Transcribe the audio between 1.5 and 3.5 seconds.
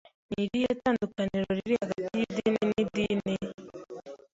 riri hagati y'idini n'idini?